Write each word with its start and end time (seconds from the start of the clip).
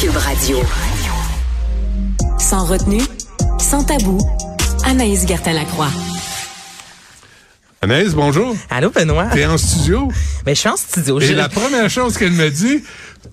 Cube 0.00 0.16
Radio. 0.16 0.56
Sans 2.38 2.64
retenue, 2.64 3.02
sans 3.58 3.84
tabou, 3.84 4.18
Anaïs 4.86 5.26
Gertin-Lacroix. 5.26 5.90
Anaïs, 7.82 8.14
bonjour. 8.14 8.56
Allô, 8.70 8.88
Benoît. 8.88 9.26
T'es 9.26 9.44
en 9.44 9.58
studio? 9.58 10.10
Ben, 10.44 10.54
je 10.54 10.60
suis 10.60 10.68
en 10.68 10.76
studio. 10.76 11.20
Et 11.20 11.32
la 11.34 11.48
première 11.48 11.88
chose 11.90 12.16
qu'elle 12.16 12.32
me 12.32 12.48
dit, 12.50 12.82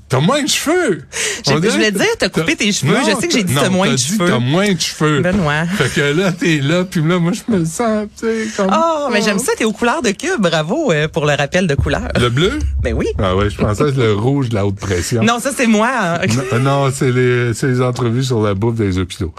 t'as 0.09 0.19
moins 0.19 0.41
de 0.43 0.47
cheveux. 0.49 1.01
Je 1.45 1.53
voulais 1.53 1.91
dire, 1.91 2.05
t'as 2.19 2.29
coupé 2.29 2.55
tes 2.55 2.71
cheveux. 2.71 2.93
Non, 2.93 2.99
Je 3.05 3.19
sais 3.19 3.27
que 3.27 3.33
j'ai 3.33 3.43
dit 3.43 3.53
t'as 3.55 3.69
moins 3.69 3.91
de 3.91 3.97
cheveux. 3.97 4.27
T'as 4.27 4.39
moins 4.39 4.71
de 4.73 4.79
cheveux. 4.79 5.21
Benoît. 5.21 5.65
Fait 5.65 5.89
que 5.93 6.01
là, 6.17 6.31
t'es 6.31 6.57
là, 6.59 6.83
puis 6.83 7.01
là, 7.01 7.19
moi, 7.19 7.31
je 7.33 7.51
me 7.53 7.63
sens, 7.65 8.07
tu 8.19 8.25
sais, 8.25 8.47
comme... 8.55 8.67
Oh, 8.73 9.07
mais 9.11 9.21
j'aime 9.21 9.39
ça, 9.39 9.51
t'es 9.57 9.65
aux 9.65 9.71
couleurs 9.73 10.01
de 10.01 10.11
cube. 10.11 10.39
Bravo 10.41 10.91
euh, 10.91 11.07
pour 11.07 11.25
le 11.25 11.33
rappel 11.33 11.67
de 11.67 11.75
couleurs. 11.75 12.07
Le 12.19 12.29
bleu? 12.29 12.59
Ben 12.81 12.93
oui. 12.93 13.05
Ah 13.19 13.35
ouais, 13.35 13.49
je 13.49 13.57
pensais 13.57 13.83
que 13.85 13.99
le 13.99 14.13
rouge 14.13 14.49
de 14.49 14.55
la 14.55 14.65
haute 14.65 14.75
pression. 14.79 15.23
Non, 15.23 15.39
ça, 15.39 15.51
c'est 15.55 15.67
moi. 15.67 15.89
hein. 15.93 16.19
Non, 16.53 16.59
non, 16.59 16.91
c'est 16.93 17.11
les, 17.11 17.53
c'est 17.53 17.67
les 17.67 17.81
entrevues 17.81 18.23
sur 18.23 18.41
la 18.41 18.53
bouffe 18.53 18.75
des 18.75 18.97
hôpitaux. 18.97 19.33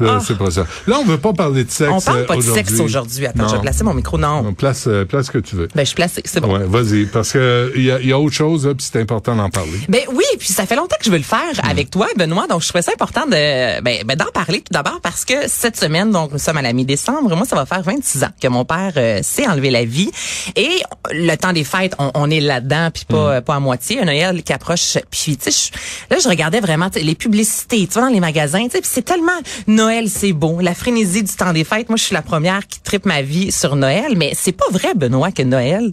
Là, 0.00 0.20
C'est 0.26 0.36
pas 0.36 0.50
ça. 0.50 0.66
Là, 0.86 0.96
on 1.00 1.04
veut 1.04 1.18
pas 1.18 1.32
parler 1.32 1.64
de 1.64 1.70
sexe 1.70 1.90
Ah. 1.92 1.96
On 1.96 2.00
parle 2.00 2.26
pas 2.26 2.34
de 2.34 2.38
aujourd'hui. 2.40 2.64
sexe 2.66 2.80
aujourd'hui. 2.80 3.26
Attends, 3.26 3.42
Non. 3.44 3.48
je 3.48 3.54
vais 3.56 3.60
placer 3.62 3.84
mon 3.84 3.94
micro. 3.94 4.18
Non. 4.18 4.42
On 4.46 4.52
place, 4.54 4.84
euh, 4.88 5.04
place 5.04 5.26
ce 5.26 5.30
que 5.30 5.38
tu 5.38 5.54
veux. 5.56 5.68
Ben, 5.74 5.82
je 5.82 5.86
suis 5.86 5.94
placée. 5.94 6.22
C'est 6.24 6.40
bon. 6.40 6.56
Ouais, 6.56 6.64
vas-y, 6.66 7.06
parce 7.14 7.32
que 7.32 7.72
il 7.76 7.84
y 7.84 7.90
a, 7.90 8.00
y 8.00 8.12
a 8.12 8.18
autre 8.18 8.34
chose, 8.34 8.70
puis 8.76 8.86
c'est 8.92 9.00
important 9.00 9.34
d'en 9.34 9.48
parler. 9.48 9.78
Ben 9.88 10.02
oui, 10.12 10.24
puis 10.38 10.48
ça 10.48 10.66
fait 10.66 10.76
longtemps 10.76 10.96
que 10.98 11.04
je 11.06 11.10
veux 11.10 11.16
le 11.16 11.22
faire 11.22 11.54
Hmm. 11.54 11.70
avec 11.70 11.90
toi, 11.90 12.08
Benoît. 12.16 12.46
Donc 12.46 12.62
je 12.62 12.68
trouvais 12.68 12.82
ça 12.82 12.92
important 12.92 13.26
de 13.26 13.80
ben, 13.80 14.02
ben, 14.04 14.16
d'en 14.16 14.30
parler 14.32 14.58
tout 14.58 14.72
d'abord 14.72 15.00
parce 15.00 15.24
que 15.24 15.34
cette 15.46 15.76
semaine, 15.76 16.10
donc 16.10 16.32
nous 16.32 16.38
sommes 16.38 16.56
à 16.56 16.62
la 16.62 16.72
mi-décembre. 16.72 17.34
Moi, 17.36 17.46
ça 17.46 17.56
va 17.56 17.66
faire 17.66 17.82
26 17.82 18.24
ans 18.24 18.30
que 18.40 18.48
mon 18.48 18.64
père 18.64 18.92
euh, 18.96 19.20
s'est 19.22 19.46
enlevé 19.46 19.70
la 19.70 19.84
vie. 19.84 20.10
Et 20.56 20.82
le 21.12 21.34
temps 21.36 21.52
des 21.52 21.64
fêtes, 21.64 21.94
on, 21.98 22.10
on 22.14 22.30
est 22.30 22.40
là-dedans, 22.40 22.90
puis 22.92 23.04
pas 23.04 23.36
euh, 23.36 23.40
pas 23.40 23.54
à 23.54 23.60
moitié. 23.60 24.00
Un 24.00 24.06
Noël 24.06 24.42
qui 24.42 24.52
approche. 24.52 24.98
Puis 25.10 25.36
tu 25.36 25.50
sais, 25.50 25.70
là 26.10 26.16
je 26.22 26.28
regardais 26.28 26.60
vraiment 26.60 26.88
les 26.94 27.14
publicités, 27.14 27.86
tu 27.86 27.94
vois 27.94 28.02
dans 28.02 28.14
les 28.14 28.20
magasins. 28.20 28.64
Tu 28.64 28.78
sais, 28.78 28.80
c'est 28.82 29.04
tellement 29.04 29.32
Noël, 29.66 30.08
c'est 30.08 30.32
beau. 30.32 30.58
La 30.60 30.74
frénésie 30.74 31.22
du 31.22 31.32
temps 31.32 31.52
des 31.52 31.64
fêtes. 31.64 31.88
Moi, 31.88 31.96
je 31.96 32.04
suis 32.04 32.14
la 32.14 32.22
première 32.22 32.66
qui 32.66 32.80
tripe 32.80 33.06
ma 33.06 33.22
vie 33.22 33.52
sur 33.52 33.76
Noël, 33.76 34.14
mais 34.16 34.32
c'est 34.34 34.52
pas 34.52 34.66
vrai, 34.70 34.94
Benoît, 34.94 35.30
que 35.30 35.42
Noël 35.42 35.92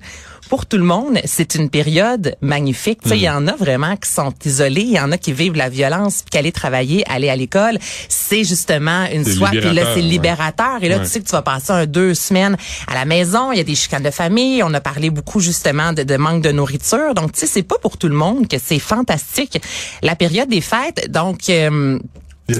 pour 0.51 0.65
tout 0.65 0.77
le 0.77 0.83
monde, 0.83 1.17
c'est 1.23 1.55
une 1.55 1.69
période 1.69 2.35
magnifique. 2.41 2.99
Il 3.05 3.15
y 3.15 3.29
en 3.29 3.47
a 3.47 3.55
vraiment 3.55 3.95
qui 3.95 4.11
sont 4.11 4.33
isolés, 4.43 4.81
il 4.81 4.91
y 4.91 4.99
en 4.99 5.09
a 5.13 5.17
qui 5.17 5.31
vivent 5.31 5.55
la 5.55 5.69
violence, 5.69 6.23
puis 6.23 6.29
qu'aller 6.31 6.51
travailler, 6.51 7.05
aller 7.09 7.29
à 7.29 7.37
l'école, 7.37 7.79
c'est 8.09 8.43
justement 8.43 9.05
une 9.13 9.23
soie. 9.23 9.47
Puis 9.51 9.61
là, 9.61 9.69
libérateur, 9.71 9.93
c'est 9.93 10.01
ouais. 10.01 10.07
libérateur. 10.09 10.77
Et 10.81 10.89
là, 10.89 10.97
Ouais. 10.97 11.03
tu 11.05 11.09
sais 11.09 11.21
que 11.21 11.25
tu 11.25 11.31
vas 11.31 11.41
passer 11.41 11.71
un 11.71 11.85
deux 11.85 12.13
semaines 12.13 12.57
à 12.89 12.95
la 12.95 13.05
maison. 13.05 13.53
Il 13.53 13.59
y 13.59 13.61
a 13.61 13.63
des 13.63 13.75
chicanes 13.75 14.03
de 14.03 14.11
famille. 14.11 14.61
On 14.61 14.73
a 14.73 14.81
parlé 14.81 15.09
beaucoup 15.09 15.39
justement 15.39 15.93
de, 15.93 16.03
de 16.03 16.17
manque 16.17 16.41
de 16.41 16.51
nourriture. 16.51 17.13
Donc, 17.15 17.31
tu 17.31 17.39
sais, 17.39 17.47
c'est 17.47 17.63
pas 17.63 17.77
pour 17.81 17.97
tout 17.97 18.09
le 18.09 18.15
monde 18.15 18.49
que 18.49 18.57
c'est 18.61 18.79
fantastique 18.79 19.61
la 20.01 20.17
période 20.17 20.49
des 20.49 20.59
fêtes. 20.59 21.09
Donc 21.09 21.49
euh, 21.49 21.97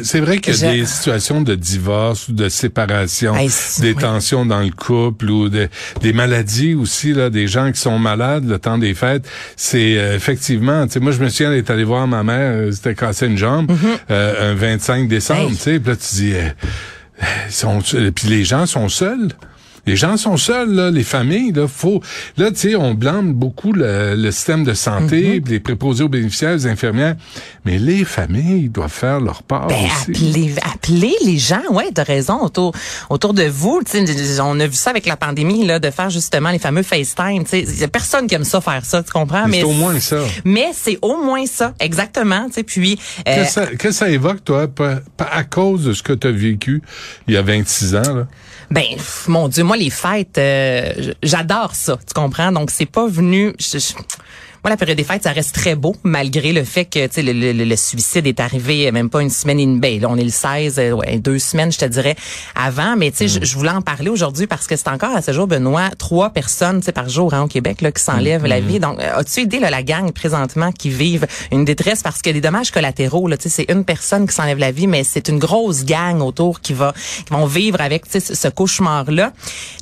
C'est 0.03 0.21
vrai 0.21 0.37
qu'il 0.37 0.53
y 0.55 0.63
a 0.63 0.71
Je- 0.71 0.77
des 0.79 0.85
situations 0.85 1.41
de 1.41 1.53
divorce 1.55 2.29
ou 2.29 2.31
de 2.33 2.47
séparation, 2.47 3.35
Hey, 3.35 3.49
des 3.81 3.89
oui. 3.91 3.95
tensions 3.95 4.45
dans 4.45 4.61
le 4.61 4.69
couple 4.69 5.29
ou 5.29 5.49
de- 5.49 5.67
des 6.01 6.13
maladies 6.13 6.75
aussi, 6.75 7.11
là, 7.13 7.29
des 7.29 7.47
gens 7.47 7.71
qui 7.73 7.79
sont 7.81 7.99
malades 7.99 8.47
le 8.47 8.57
temps 8.57 8.77
des 8.77 8.93
fêtes. 8.93 9.27
C'est 9.57 9.97
euh, 9.97 10.15
effectivement, 10.15 10.85
tu 10.87 10.93
sais, 10.93 10.99
moi 11.01 11.11
je 11.11 11.19
me 11.19 11.27
souviens 11.27 11.51
d'être 11.51 11.69
allé 11.71 11.83
voir 11.83 12.07
ma 12.07 12.23
mère, 12.23 12.53
euh, 12.55 12.71
c'était 12.71 12.95
cassé 12.95 13.25
une 13.27 13.37
jambe, 13.37 13.71
euh, 14.09 14.51
un 14.51 14.55
25 14.55 15.09
décembre, 15.09 15.49
Mm-hmm. 15.49 15.51
Hey. 15.51 15.57
tu 15.57 15.61
sais, 15.63 15.79
puis 15.79 15.89
là 15.89 15.95
tu 15.97 16.15
dis, 16.15 16.33
euh, 16.35 16.49
sont, 17.49 17.79
puis 18.15 18.27
les 18.29 18.45
gens 18.45 18.65
sont 18.65 18.87
seuls. 18.87 19.29
Les 19.87 19.95
gens 19.95 20.15
sont 20.17 20.37
seuls, 20.37 20.71
là, 20.73 20.91
les 20.91 21.03
familles, 21.03 21.51
là, 21.53 21.67
faut, 21.67 22.01
là, 22.37 22.51
tu 22.51 22.57
sais, 22.57 22.75
on 22.75 22.93
blâme 22.93 23.33
beaucoup 23.33 23.73
le, 23.73 24.15
le 24.15 24.31
système 24.31 24.63
de 24.63 24.73
santé, 24.73 25.41
puis 25.41 25.53
les 25.53 25.59
préposés 25.59 26.03
aux 26.03 26.09
bénéficiaires, 26.09 26.53
les 26.53 26.67
infirmières, 26.67 27.15
mais 27.65 27.79
les 27.79 28.05
familles 28.05 28.69
doivent 28.69 28.91
faire 28.91 29.19
leur 29.19 29.41
part 29.43 29.67
Ben, 29.67 29.75
aussi. 29.85 30.11
appelez, 30.11 30.53
appelez 30.73 31.15
les 31.25 31.37
gens, 31.37 31.61
ouais, 31.71 31.89
t'as 31.93 32.03
raison, 32.03 32.41
autour, 32.41 32.73
autour 33.09 33.33
de 33.33 33.43
vous. 33.43 33.81
Tu 33.83 34.05
sais, 34.05 34.39
on 34.41 34.59
a 34.59 34.67
vu 34.67 34.75
ça 34.75 34.91
avec 34.91 35.05
la 35.05 35.17
pandémie, 35.17 35.65
là, 35.65 35.79
de 35.79 35.89
faire 35.89 36.09
justement 36.09 36.51
les 36.51 36.59
fameux 36.59 36.83
FaceTime. 36.83 37.43
Tu 37.43 37.49
sais, 37.49 37.61
y 37.63 37.83
a 37.83 37.87
personne 37.87 38.27
qui 38.27 38.35
aime 38.35 38.43
ça 38.43 38.61
faire 38.61 38.85
ça, 38.85 39.01
tu 39.01 39.11
comprends? 39.11 39.47
Mais 39.47 39.57
c'est 39.59 39.63
au 39.63 39.71
moins 39.73 39.99
ça. 39.99 40.17
Mais 40.45 40.69
c'est 40.73 40.99
au 41.01 41.23
moins 41.23 41.45
ça, 41.47 41.73
exactement. 41.79 42.45
Tu 42.47 42.53
sais, 42.53 42.63
puis 42.63 42.99
euh, 43.27 43.35
Qu'est-ce 43.35 43.59
que 43.59 43.65
ça, 43.65 43.75
que 43.75 43.91
ça 43.91 44.09
évoque, 44.09 44.43
toi, 44.43 44.67
à 45.17 45.43
cause 45.43 45.85
de 45.85 45.93
ce 45.93 46.03
que 46.03 46.13
tu 46.13 46.27
as 46.27 46.31
vécu 46.31 46.81
il 47.27 47.33
y 47.33 47.37
a 47.37 47.41
26 47.41 47.95
ans, 47.95 48.01
là? 48.13 48.27
Ben, 48.71 48.95
pff, 48.95 49.27
mon 49.27 49.47
Dieu, 49.49 49.63
moi 49.63 49.75
les 49.75 49.89
fêtes, 49.89 50.37
euh, 50.37 51.13
j'adore 51.21 51.75
ça, 51.75 51.97
tu 51.97 52.13
comprends? 52.13 52.51
Donc 52.51 52.71
c'est 52.71 52.85
pas 52.85 53.07
venu. 53.07 53.53
Moi, 54.63 54.69
la 54.69 54.77
période 54.77 54.97
des 54.97 55.03
fêtes, 55.03 55.23
ça 55.23 55.31
reste 55.31 55.55
très 55.55 55.75
beau, 55.75 55.95
malgré 56.03 56.53
le 56.53 56.63
fait 56.63 56.85
que 56.85 57.07
tu 57.07 57.13
sais, 57.13 57.21
le, 57.23 57.33
le- 57.33 57.51
le 57.65 57.75
suicide 57.75 58.27
est 58.27 58.39
arrivé 58.39 58.87
euh, 58.87 58.91
même 58.91 59.09
pas 59.09 59.21
une 59.21 59.29
semaine 59.31 59.59
et 59.59 59.65
demie. 59.65 59.79
Ben, 59.79 59.99
là, 59.99 60.07
on 60.09 60.17
est 60.17 60.23
le 60.23 60.29
16, 60.29 60.77
euh, 60.77 60.91
ouais, 60.91 61.17
deux 61.17 61.39
semaines, 61.39 61.71
je 61.71 61.79
te 61.79 61.85
dirais, 61.85 62.15
avant. 62.55 62.95
Mais 62.95 63.09
tu 63.11 63.17
sais, 63.17 63.27
je- 63.27 63.43
je 63.43 63.57
voulais 63.57 63.71
en 63.71 63.81
parler 63.81 64.09
aujourd'hui 64.09 64.45
parce 64.45 64.67
que 64.67 64.75
c'est 64.75 64.87
encore 64.89 65.15
à 65.15 65.21
ce 65.23 65.31
jour, 65.33 65.47
Benoît, 65.47 65.89
trois 65.97 66.29
personnes 66.29 66.79
tu 66.79 66.85
sais, 66.85 66.91
par 66.91 67.09
jour 67.09 67.33
hein, 67.33 67.41
au 67.43 67.47
Québec 67.47 67.81
là, 67.81 67.91
qui 67.91 68.03
s'enlèvent 68.03 68.45
la 68.45 68.59
vie. 68.59 68.79
Donc, 68.79 68.99
euh, 68.99 69.17
as-tu 69.19 69.41
idée, 69.41 69.59
là, 69.59 69.69
la 69.71 69.81
gang 69.83 70.11
présentement 70.11 70.71
qui 70.71 70.89
vivent 70.89 71.25
une 71.51 71.65
détresse? 71.65 72.03
Parce 72.03 72.21
que 72.21 72.29
des 72.29 72.41
dommages 72.41 72.69
collatéraux, 72.71 73.27
là, 73.27 73.37
tu 73.37 73.49
sais, 73.49 73.63
c'est 73.65 73.71
une 73.73 73.83
personne 73.83 74.27
qui 74.27 74.35
s'enlève 74.35 74.59
la 74.59 74.71
vie, 74.71 74.85
mais 74.87 75.03
c'est 75.03 75.27
une 75.27 75.39
grosse 75.39 75.85
gang 75.85 76.21
autour 76.21 76.61
qui 76.61 76.73
va, 76.73 76.93
qui 77.25 77.31
vont 77.33 77.45
vivre 77.47 77.81
avec 77.81 78.03
ce 78.11 78.19
ce 78.19 78.47
cauchemar-là. 78.47 79.33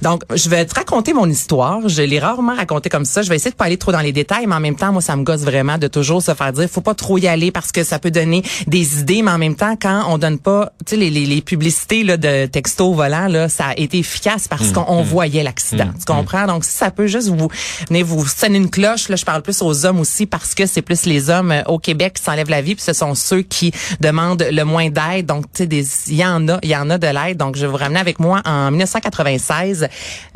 Donc, 0.01 0.23
je 0.33 0.49
vais 0.49 0.65
te 0.65 0.73
raconter 0.75 1.13
mon 1.13 1.29
histoire. 1.29 1.87
Je 1.89 2.01
l'ai 2.01 2.19
rarement 2.19 2.55
raconté 2.55 2.89
comme 2.89 3.05
ça. 3.05 3.21
Je 3.21 3.29
vais 3.29 3.35
essayer 3.35 3.51
de 3.51 3.55
pas 3.55 3.65
aller 3.65 3.77
trop 3.77 3.91
dans 3.91 3.99
les 3.99 4.11
détails, 4.13 4.47
mais 4.47 4.55
en 4.55 4.59
même 4.59 4.68
temps, 4.75 4.91
moi, 4.91 5.01
ça 5.01 5.15
me 5.15 5.23
gosse 5.23 5.41
vraiment 5.41 5.77
de 5.77 5.87
toujours 5.87 6.21
se 6.21 6.33
faire 6.33 6.51
dire, 6.53 6.67
faut 6.69 6.81
pas 6.81 6.93
trop 6.95 7.17
y 7.17 7.27
aller 7.27 7.51
parce 7.51 7.71
que 7.71 7.83
ça 7.83 7.99
peut 7.99 8.11
donner 8.11 8.43
des 8.67 8.99
idées, 8.99 9.21
mais 9.21 9.31
en 9.31 9.37
même 9.37 9.55
temps, 9.55 9.75
quand 9.81 10.05
on 10.09 10.17
donne 10.17 10.39
pas, 10.39 10.71
tu 10.85 10.91
sais, 10.91 10.97
les, 10.97 11.09
les, 11.09 11.25
les 11.25 11.41
publicités 11.41 12.03
là, 12.03 12.17
de 12.17 12.45
texto 12.45 12.93
volant, 12.93 13.27
là, 13.27 13.49
ça 13.49 13.67
a 13.67 13.73
été 13.77 13.99
efficace 13.99 14.47
parce 14.47 14.71
qu'on 14.71 14.85
on 14.87 15.01
voyait 15.03 15.43
l'accident. 15.43 15.89
Tu 15.97 16.05
comprends? 16.05 16.45
Donc, 16.47 16.63
si 16.65 16.71
ça 16.71 16.91
peut 16.91 17.07
juste 17.07 17.27
vous, 17.29 17.47
venez 17.87 18.03
vous 18.03 18.25
sonner 18.27 18.57
une 18.57 18.69
cloche, 18.69 19.09
là, 19.09 19.15
je 19.15 19.25
parle 19.25 19.41
plus 19.41 19.61
aux 19.61 19.85
hommes 19.85 19.99
aussi 19.99 20.25
parce 20.25 20.53
que 20.55 20.65
c'est 20.65 20.81
plus 20.81 21.05
les 21.05 21.29
hommes 21.29 21.51
euh, 21.51 21.63
au 21.67 21.79
Québec 21.79 22.13
qui 22.15 22.23
s'enlèvent 22.23 22.49
la 22.49 22.61
vie, 22.61 22.75
puis 22.75 22.83
ce 22.83 22.93
sont 22.93 23.15
ceux 23.15 23.41
qui 23.41 23.71
demandent 23.99 24.45
le 24.51 24.63
moins 24.63 24.89
d'aide. 24.89 25.25
Donc, 25.25 25.45
tu 25.53 25.59
sais, 25.63 25.67
des- 25.67 25.85
il 26.07 26.15
y 26.15 26.25
en 26.25 26.47
a, 26.47 26.59
il 26.63 26.69
y 26.69 26.75
en 26.75 26.89
a 26.89 26.97
de 26.97 27.07
l'aide. 27.07 27.37
Donc, 27.37 27.55
je 27.55 27.61
vais 27.61 27.67
vous 27.67 27.77
ramener 27.77 27.99
avec 27.99 28.19
moi 28.19 28.41
en 28.45 28.69
1996. 28.71 29.87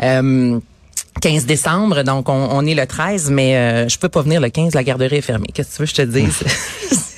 Euh, 0.01 0.59
15 1.21 1.45
décembre, 1.45 2.03
donc 2.03 2.29
on, 2.29 2.49
on 2.51 2.65
est 2.65 2.75
le 2.75 2.85
13, 2.85 3.29
mais 3.29 3.55
euh, 3.55 3.87
je 3.87 3.97
peux 3.97 4.09
pas 4.09 4.21
venir 4.21 4.41
le 4.41 4.49
15, 4.49 4.73
la 4.73 4.83
garderie 4.83 5.17
est 5.17 5.21
fermée. 5.21 5.47
Qu'est-ce 5.53 5.69
que 5.69 5.75
tu 5.75 5.81
veux 5.81 5.85
que 5.85 5.91
je 5.91 5.95
te 5.95 6.01
dise? 6.01 6.43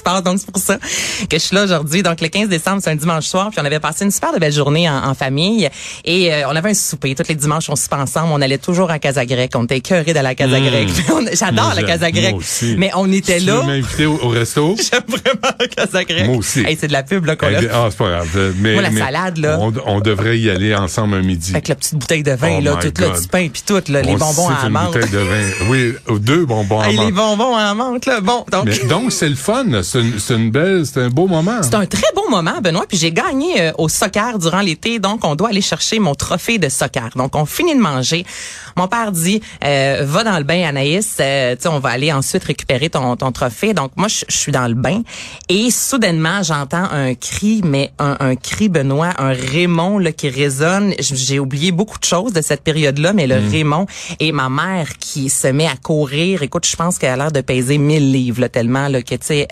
Se 0.00 0.02
passe, 0.02 0.22
donc 0.22 0.38
c'est 0.38 0.50
pour 0.50 0.62
ça 0.62 0.78
que 0.78 1.36
je 1.36 1.38
suis 1.38 1.54
là 1.54 1.64
aujourd'hui. 1.64 2.02
Donc 2.02 2.20
le 2.20 2.28
15 2.28 2.48
décembre, 2.48 2.80
c'est 2.82 2.90
un 2.90 2.96
dimanche 2.96 3.26
soir, 3.26 3.50
puis 3.50 3.58
on 3.60 3.64
avait 3.66 3.80
passé 3.80 4.04
une 4.04 4.10
super 4.10 4.32
de 4.32 4.38
belle 4.38 4.52
journée 4.52 4.88
en, 4.88 4.96
en 5.10 5.14
famille 5.14 5.68
et 6.04 6.32
euh, 6.32 6.42
on 6.48 6.56
avait 6.56 6.70
un 6.70 6.74
souper. 6.74 7.14
Tous 7.14 7.28
les 7.28 7.34
dimanches, 7.34 7.68
on 7.68 7.76
soupe 7.76 7.92
ensemble. 7.92 8.28
On 8.32 8.40
allait 8.40 8.58
toujours 8.58 8.90
à 8.90 8.98
Casa 8.98 9.26
Grecque. 9.26 9.52
On 9.56 9.64
était 9.64 9.76
écœurés 9.78 10.14
de 10.14 10.20
la 10.20 10.34
Casa 10.34 10.58
Mmh. 10.58 10.64
Grecque. 10.64 10.88
J'adore 11.34 11.74
la. 11.74 11.82
Casa 11.82 12.10
Grecque. 12.10 12.36
Mais 12.78 12.90
on 12.96 13.10
était 13.12 13.38
Tu 13.38 13.44
là. 13.46 13.62
m'inviter 13.64 14.06
au, 14.06 14.18
au 14.22 14.28
resto? 14.28 14.76
J'aime 14.90 15.02
vraiment 15.06 15.54
la 15.58 15.68
Casa 15.68 16.04
Grecque. 16.04 16.26
Moi 16.26 16.36
aussi. 16.36 16.60
Hey, 16.60 16.76
c'est 16.80 16.88
de 16.88 16.92
la 16.92 17.02
pub 17.02 17.24
là 17.26 17.36
qu'on 17.36 17.46
a. 17.46 17.58
Ah, 17.72 17.88
c'est 17.90 17.98
pas 17.98 18.08
grave. 18.08 18.28
Euh, 18.36 18.52
Mais, 18.58 18.72
Moi, 18.74 18.82
la 18.82 18.90
mais 18.90 19.00
salade, 19.00 19.36
là. 19.38 19.58
On, 19.60 19.72
on 19.86 20.00
devrait 20.00 20.38
y 20.38 20.48
aller 20.50 20.74
ensemble 20.74 21.16
un 21.16 21.22
midi. 21.22 21.50
Avec 21.52 21.68
la 21.68 21.74
petite 21.74 21.94
bouteille 21.96 22.22
de 22.22 22.32
vin, 22.32 22.56
Oh 22.58 22.64
là, 22.64 22.76
tout 22.76 22.92
là, 23.00 23.18
du 23.18 23.28
pain 23.28 23.48
puis 23.52 23.62
tout, 23.66 23.80
là, 23.88 24.02
les 24.02 24.12
On 24.12 24.16
bonbons 24.18 24.48
à 24.48 24.66
une 24.66 24.72
menthe. 24.72 24.92
bouteille 24.92 25.10
de 25.10 25.18
vin. 25.18 25.40
Oui, 25.68 25.92
euh, 26.08 26.18
deux 26.18 26.44
bonbons 26.46 26.80
à 26.80 26.86
Hey, 26.88 26.92
les 26.96 27.04
menthe. 27.04 27.14
bonbons 27.14 27.54
à 27.56 27.74
menthe, 27.74 28.06
là. 28.06 28.20
Bon, 28.20 28.44
donc. 28.50 28.64
Mais 28.66 28.78
donc, 28.88 29.12
c'est 29.12 29.28
le 29.28 29.34
fun. 29.36 29.82
C'est 29.90 30.34
une, 30.36 30.52
belle, 30.52 30.86
c'est 30.86 31.00
un 31.00 31.08
beau 31.08 31.26
moment. 31.26 31.62
C'est 31.62 31.74
un 31.74 31.84
très 31.84 32.12
beau 32.14 32.28
moment, 32.30 32.60
Benoît. 32.62 32.84
Puis 32.88 32.96
j'ai 32.96 33.10
gagné 33.10 33.60
euh, 33.60 33.72
au 33.76 33.88
soccer 33.88 34.38
durant 34.38 34.60
l'été, 34.60 35.00
donc 35.00 35.24
on 35.24 35.34
doit 35.34 35.48
aller 35.48 35.60
chercher 35.60 35.98
mon 35.98 36.14
trophée 36.14 36.58
de 36.58 36.68
soccer. 36.68 37.10
Donc 37.16 37.34
on 37.34 37.44
finit 37.44 37.74
de 37.74 37.80
manger. 37.80 38.24
Mon 38.76 38.86
père 38.86 39.10
dit, 39.10 39.42
euh, 39.64 40.04
va 40.06 40.22
dans 40.22 40.38
le 40.38 40.44
bain, 40.44 40.62
Anaïs. 40.62 41.16
Euh, 41.18 41.56
tu 41.56 41.62
sais, 41.62 41.68
on 41.68 41.80
va 41.80 41.88
aller 41.88 42.12
ensuite 42.12 42.44
récupérer 42.44 42.88
ton, 42.88 43.16
ton 43.16 43.32
trophée. 43.32 43.74
Donc 43.74 43.90
moi, 43.96 44.06
je 44.06 44.24
suis 44.28 44.52
dans 44.52 44.68
le 44.68 44.74
bain 44.74 45.02
et 45.48 45.72
soudainement, 45.72 46.44
j'entends 46.44 46.88
un 46.92 47.14
cri, 47.14 47.60
mais 47.64 47.90
un, 47.98 48.16
un 48.20 48.36
cri, 48.36 48.68
Benoît, 48.68 49.12
un 49.18 49.32
Raymond 49.32 49.98
là, 49.98 50.12
qui 50.12 50.28
résonne. 50.28 50.94
J'ai 51.00 51.40
oublié 51.40 51.72
beaucoup 51.72 51.98
de 51.98 52.04
choses 52.04 52.32
de 52.32 52.42
cette 52.42 52.62
période-là, 52.62 53.12
mais 53.12 53.26
le 53.26 53.40
Raymond 53.50 53.86
et 54.20 54.30
ma 54.30 54.48
mère 54.48 54.98
qui 55.00 55.30
se 55.30 55.48
met 55.48 55.66
à 55.66 55.74
courir. 55.74 56.44
Écoute, 56.44 56.64
je 56.64 56.76
pense 56.76 56.96
qu'elle 56.96 57.10
a 57.10 57.16
l'air 57.16 57.32
de 57.32 57.40
peser 57.40 57.78
1000 57.78 58.12
livres, 58.12 58.40
là, 58.42 58.48
tellement 58.48 58.86
là, 58.86 59.02
que 59.02 59.16
tu 59.16 59.26
sais. 59.26 59.48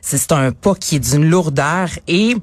C'est 0.00 0.32
un 0.32 0.52
pas 0.52 0.74
qui 0.74 0.96
est 0.96 0.98
d'une 1.00 1.28
lourdeur 1.28 1.88
et 2.06 2.36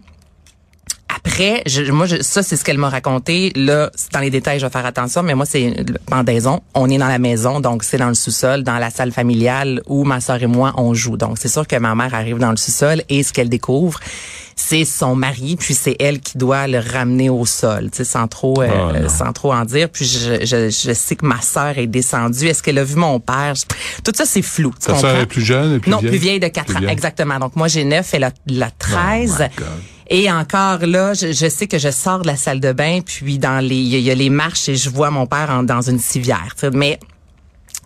après, 1.14 1.64
je, 1.66 1.84
moi, 1.92 2.06
je, 2.06 2.22
ça, 2.22 2.44
c'est 2.44 2.56
ce 2.56 2.64
qu'elle 2.64 2.78
m'a 2.78 2.90
raconté. 2.90 3.52
Là, 3.56 3.92
dans 4.14 4.20
les 4.20 4.30
détails, 4.30 4.60
je 4.60 4.66
vais 4.66 4.72
faire 4.72 4.86
attention, 4.86 5.24
mais 5.24 5.34
moi, 5.36 5.46
c'est 5.46 5.74
pendaison. 6.08 6.62
On 6.74 6.90
est 6.90 6.98
dans 6.98 7.08
la 7.08 7.20
maison, 7.20 7.60
donc 7.60 7.84
c'est 7.84 7.98
dans 7.98 8.10
le 8.10 8.16
sous-sol, 8.16 8.64
dans 8.64 8.78
la 8.78 8.90
salle 8.90 9.12
familiale 9.12 9.82
où 9.88 10.04
ma 10.04 10.20
sœur 10.20 10.42
et 10.42 10.48
moi, 10.48 10.74
on 10.78 10.94
joue. 10.94 11.18
Donc, 11.18 11.38
c'est 11.40 11.48
sûr 11.48 11.68
que 11.68 11.76
ma 11.78 11.94
mère 11.96 12.14
arrive 12.14 12.38
dans 12.38 12.52
le 12.52 12.58
sous-sol 12.58 13.04
et 13.10 13.24
ce 13.24 13.34
qu'elle 13.34 13.50
découvre, 13.50 14.00
c'est 14.56 14.86
son 14.86 15.16
mari, 15.16 15.58
puis 15.60 15.74
c'est 15.74 15.96
elle 16.00 16.20
qui 16.22 16.38
doit 16.38 16.68
le 16.68 16.80
ramener 16.80 17.30
au 17.30 17.46
sol, 17.46 17.90
tu 17.92 17.98
sais, 17.98 18.04
sans 18.06 18.28
trop, 18.28 18.62
euh, 18.62 18.70
Oh, 19.06 19.10
sans 19.10 19.34
trop 19.34 19.54
en 19.54 19.66
dire. 19.66 19.90
Puis 19.90 20.06
je, 20.06 20.46
je, 20.46 20.70
je 20.70 20.94
sais 20.94 21.16
que 21.16 21.26
ma 21.26 21.42
sœur 21.42 21.78
est 21.78 21.88
descendue. 21.88 22.48
Est-ce 22.48 22.64
qu'elle 22.64 22.80
a 22.80 22.84
vu 22.86 22.96
mon 22.96 23.20
père? 23.20 23.54
Tout 24.04 24.14
ça 24.16 24.26
c'est 24.26 24.42
flou. 24.42 24.74
Ta 24.80 24.96
sœur 24.98 25.18
est 25.18 25.26
plus 25.26 25.42
jeune 25.44 25.74
et 25.76 25.80
plus 25.80 25.92
Non, 25.92 25.98
vieille? 25.98 26.10
plus 26.12 26.20
vieille? 26.20 26.40
de 26.40 26.48
4 26.48 26.66
Plus 26.68 26.76
ans, 26.76 26.80
vieille. 26.80 26.92
exactement. 26.92 27.38
Donc 27.40 27.56
moi 27.58 27.68
j'ai 27.68 27.84
9, 27.84 28.08
elle 28.14 28.24
a 28.24 28.32
la 28.48 28.72
13. 28.72 29.36
Oh 29.40 29.44
my 29.44 29.50
God. 29.58 29.68
Et 30.10 30.32
encore 30.32 30.80
là, 30.86 31.14
je, 31.14 31.32
je 31.32 31.50
sais 31.50 31.68
que 31.68 31.78
je 31.80 31.90
sors 31.92 32.20
de 32.20 32.28
la 32.28 32.36
salle 32.36 32.60
de 32.60 32.72
bain, 32.72 33.00
puis 33.06 33.40
dans 33.40 33.60
les, 33.64 33.76
il 33.76 33.88
y, 33.88 33.96
a- 33.96 34.00
il 34.00 34.04
y 34.04 34.12
a 34.12 34.16
les 34.16 34.30
marches 34.30 34.70
et 34.70 34.76
je 34.76 34.90
vois 34.90 35.10
mon 35.10 35.26
père 35.26 35.50
en- 35.50 35.64
dans 35.64 35.82
une 35.82 36.00
civière. 36.00 36.54
Mais 36.74 37.00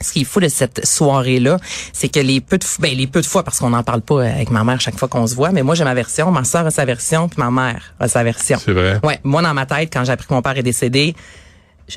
ce 0.01 0.11
qui 0.13 0.21
est 0.21 0.25
fou 0.25 0.39
de 0.39 0.47
cette 0.47 0.85
soirée-là, 0.85 1.57
c'est 1.93 2.09
que 2.09 2.19
les 2.19 2.39
peu 2.41 2.57
de 2.57 2.63
fois, 2.63 2.83
ben 2.87 2.95
les 2.97 3.07
peu 3.07 3.21
de 3.21 3.25
fois, 3.25 3.43
parce 3.43 3.59
qu'on 3.59 3.69
n'en 3.71 3.83
parle 3.83 4.01
pas 4.01 4.23
avec 4.25 4.49
ma 4.49 4.63
mère 4.63 4.79
chaque 4.81 4.97
fois 4.97 5.07
qu'on 5.07 5.27
se 5.27 5.35
voit, 5.35 5.51
mais 5.51 5.61
moi 5.63 5.75
j'ai 5.75 5.83
ma 5.83 5.93
version, 5.93 6.31
ma 6.31 6.43
soeur 6.43 6.65
a 6.65 6.71
sa 6.71 6.85
version, 6.85 7.27
puis 7.29 7.41
ma 7.41 7.51
mère 7.51 7.93
a 7.99 8.07
sa 8.07 8.23
version. 8.23 8.57
C'est 8.63 8.71
vrai. 8.73 8.99
Ouais, 9.03 9.19
moi 9.23 9.41
dans 9.41 9.53
ma 9.53 9.65
tête, 9.65 9.89
quand 9.91 10.03
j'ai 10.05 10.11
appris 10.11 10.27
que 10.27 10.33
mon 10.33 10.41
père 10.41 10.57
est 10.57 10.63
décédé, 10.63 11.15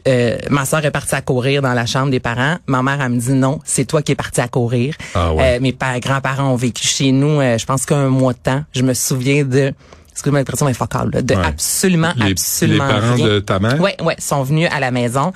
euh, 0.08 0.38
ma 0.50 0.64
soeur 0.64 0.84
est 0.84 0.90
partie 0.90 1.14
à 1.14 1.20
courir 1.20 1.60
dans 1.62 1.74
la 1.74 1.84
chambre 1.86 2.10
des 2.10 2.18
parents. 2.20 2.56
Ma 2.66 2.82
mère, 2.82 3.00
elle 3.02 3.10
me 3.12 3.20
dit 3.20 3.32
non, 3.34 3.60
c'est 3.64 3.84
toi 3.84 4.00
qui 4.02 4.12
es 4.12 4.14
partie 4.16 4.40
à 4.40 4.48
courir. 4.48 4.94
Ah 5.14 5.32
ouais. 5.34 5.56
Euh, 5.56 5.60
mes 5.60 5.72
pa- 5.72 6.00
grands-parents 6.00 6.48
ont 6.50 6.56
vécu 6.56 6.86
chez 6.86 7.12
nous, 7.12 7.40
euh, 7.40 7.58
je 7.58 7.66
pense 7.66 7.84
qu'un 7.84 8.08
mois 8.08 8.32
de 8.32 8.38
temps. 8.38 8.64
Je 8.74 8.82
me 8.82 8.94
souviens 8.94 9.44
de, 9.44 9.74
excuse-moi 10.12 10.40
l'expression 10.40 10.66
là, 11.12 11.22
de 11.22 11.34
Ouais. 11.34 11.40
absolument, 11.44 12.12
Les- 12.16 12.30
absolument 12.32 12.86
les 12.86 12.92
parents 13.00 13.14
rien. 13.14 13.26
de 13.28 13.40
ta 13.40 13.58
mère? 13.58 13.80
Ouais, 13.80 13.96
ouais, 14.02 14.16
sont 14.18 14.42
venus 14.42 14.68
à 14.70 14.78
la 14.80 14.90
maison. 14.90 15.32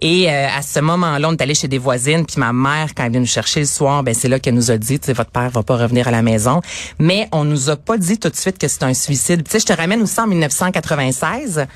Et 0.00 0.30
euh, 0.30 0.46
à 0.56 0.62
ce 0.62 0.80
moment-là, 0.80 1.28
on 1.28 1.32
est 1.32 1.42
allé 1.42 1.54
chez 1.54 1.68
des 1.68 1.78
voisines, 1.78 2.24
puis 2.24 2.36
ma 2.38 2.52
mère, 2.52 2.94
quand 2.96 3.04
elle 3.04 3.10
vient 3.12 3.20
nous 3.20 3.26
chercher 3.26 3.60
le 3.60 3.66
soir, 3.66 4.02
ben 4.02 4.14
c'est 4.14 4.28
là 4.28 4.38
qu'elle 4.38 4.54
nous 4.54 4.70
a 4.70 4.76
dit, 4.78 4.98
tu 5.00 5.06
sais, 5.06 5.12
votre 5.12 5.30
père 5.30 5.50
va 5.50 5.62
pas 5.62 5.76
revenir 5.76 6.08
à 6.08 6.10
la 6.10 6.22
maison. 6.22 6.60
Mais 6.98 7.28
on 7.32 7.44
nous 7.44 7.70
a 7.70 7.76
pas 7.76 7.98
dit 7.98 8.18
tout 8.18 8.28
de 8.30 8.36
suite 8.36 8.56
que 8.58 8.68
c'est 8.68 8.82
un 8.84 8.94
suicide. 8.94 9.42
Tu 9.44 9.50
sais, 9.50 9.60
je 9.60 9.66
te 9.66 9.72
ramène 9.72 10.00
aussi 10.02 10.20
en 10.20 10.26
1996. 10.28 11.66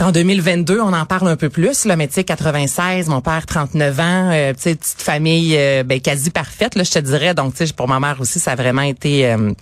En 0.00 0.12
2022, 0.12 0.80
on 0.80 0.92
en 0.92 1.06
parle 1.06 1.26
un 1.28 1.34
peu 1.36 1.48
plus, 1.48 1.84
là, 1.84 1.96
mais 1.96 2.06
tu 2.06 2.14
sais, 2.14 2.24
96, 2.24 3.08
mon 3.08 3.20
père 3.20 3.46
39 3.46 3.98
ans, 3.98 4.30
euh, 4.32 4.52
petite 4.52 4.94
famille 4.98 5.56
euh, 5.56 5.82
ben, 5.82 6.00
quasi 6.00 6.30
parfaite, 6.30 6.76
là, 6.76 6.84
je 6.84 6.92
te 6.92 6.98
dirais. 7.00 7.34
Donc, 7.34 7.54
tu 7.54 7.66
sais, 7.66 7.72
pour 7.72 7.88
ma 7.88 7.98
mère 7.98 8.16
aussi, 8.20 8.38
ça 8.38 8.52
a 8.52 8.54
vraiment 8.54 8.82
été... 8.82 9.26
euh, 9.26 9.52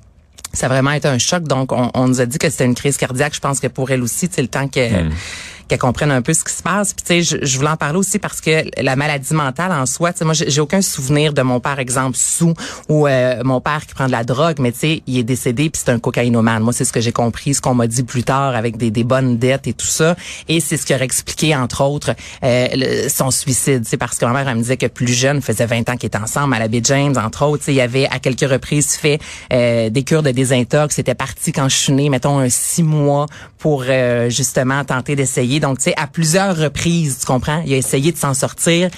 ça 0.56 0.66
a 0.66 0.68
vraiment 0.68 0.92
été 0.92 1.06
un 1.06 1.18
choc. 1.18 1.44
Donc, 1.44 1.72
on, 1.72 1.90
on 1.94 2.08
nous 2.08 2.20
a 2.20 2.26
dit 2.26 2.38
que 2.38 2.50
c'était 2.50 2.64
une 2.64 2.74
crise 2.74 2.96
cardiaque. 2.96 3.34
Je 3.34 3.40
pense 3.40 3.60
que 3.60 3.66
pour 3.68 3.90
elle 3.90 4.02
aussi, 4.02 4.28
c'est 4.30 4.42
le 4.42 4.48
temps 4.48 4.68
que 4.68 4.80
qu'elle 5.68 5.78
comprenne 5.78 6.10
un 6.10 6.22
peu 6.22 6.34
ce 6.34 6.44
qui 6.44 6.52
se 6.52 6.62
passe. 6.62 6.94
Puis 6.94 7.04
tu 7.04 7.24
sais, 7.24 7.38
je, 7.40 7.44
je 7.44 7.56
voulais 7.56 7.70
en 7.70 7.76
parler 7.76 7.98
aussi 7.98 8.18
parce 8.18 8.40
que 8.40 8.64
la 8.80 8.96
maladie 8.96 9.34
mentale 9.34 9.72
en 9.72 9.86
soi, 9.86 10.12
tu 10.12 10.18
sais, 10.18 10.24
moi 10.24 10.34
j'ai 10.34 10.60
aucun 10.60 10.82
souvenir 10.82 11.32
de 11.32 11.42
mon 11.42 11.60
père 11.60 11.78
exemple 11.78 12.16
sous 12.16 12.54
ou 12.88 13.06
euh, 13.06 13.42
mon 13.44 13.60
père 13.60 13.86
qui 13.86 13.94
prend 13.94 14.06
de 14.06 14.12
la 14.12 14.24
drogue, 14.24 14.56
mais 14.58 14.72
tu 14.72 14.78
sais, 14.78 15.02
il 15.06 15.18
est 15.18 15.24
décédé 15.24 15.70
puis 15.70 15.82
c'est 15.84 15.92
un 15.92 15.98
cocaïnomane. 15.98 16.62
Moi, 16.62 16.72
c'est 16.72 16.84
ce 16.84 16.92
que 16.92 17.00
j'ai 17.00 17.12
compris, 17.12 17.54
ce 17.54 17.60
qu'on 17.60 17.74
m'a 17.74 17.86
dit 17.86 18.02
plus 18.02 18.22
tard 18.22 18.54
avec 18.54 18.76
des, 18.76 18.90
des 18.90 19.04
bonnes 19.04 19.38
dettes 19.38 19.66
et 19.66 19.72
tout 19.72 19.86
ça. 19.86 20.16
Et 20.48 20.60
c'est 20.60 20.76
ce 20.76 20.86
qui 20.86 20.94
aurait 20.94 21.04
expliqué 21.04 21.54
entre 21.54 21.82
autres 21.82 22.14
euh, 22.44 23.08
son 23.08 23.30
suicide. 23.30 23.84
C'est 23.86 23.96
parce 23.96 24.18
que 24.18 24.24
ma 24.26 24.32
mère 24.32 24.48
elle 24.48 24.56
me 24.56 24.62
disait 24.62 24.76
que 24.76 24.86
plus 24.86 25.12
jeune, 25.12 25.42
faisait 25.42 25.66
20 25.66 25.88
ans 25.90 25.96
qu'ils 25.96 26.08
étaient 26.08 26.18
ensemble 26.18 26.54
à 26.54 26.58
la 26.58 26.68
James 26.82 27.16
entre 27.16 27.44
autres. 27.46 27.64
Il 27.68 27.74
y 27.74 27.80
avait 27.80 28.06
à 28.06 28.18
quelques 28.18 28.48
reprises 28.48 28.96
fait 28.96 29.18
euh, 29.52 29.90
des 29.90 30.02
cures 30.02 30.22
de 30.22 30.30
désintox. 30.30 30.94
C'était 30.94 31.14
parti 31.14 31.52
quand 31.52 31.68
je 31.68 31.76
suis 31.76 31.92
née, 31.92 32.08
mettons 32.08 32.38
un 32.38 32.48
six 32.48 32.82
mois 32.82 33.26
pour 33.58 33.84
euh, 33.88 34.28
justement 34.30 34.84
tenter 34.84 35.16
d'essayer. 35.16 35.55
Donc, 35.60 35.78
tu 35.78 35.84
sais, 35.84 35.94
à 35.96 36.06
plusieurs 36.06 36.56
reprises, 36.56 37.18
tu 37.20 37.26
comprends, 37.26 37.62
il 37.66 37.74
a 37.74 37.76
essayé 37.76 38.12
de 38.12 38.16
s'en 38.16 38.34
sortir. 38.34 38.90